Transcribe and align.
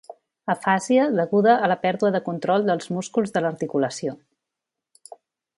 Afàsia 0.53 1.03
deguda 1.19 1.53
a 1.67 1.69
la 1.73 1.77
pèrdua 1.83 2.11
de 2.17 2.23
control 2.31 2.67
dels 2.71 2.91
músculs 2.97 3.37
de 3.39 3.47
l'articulació. 3.47 4.19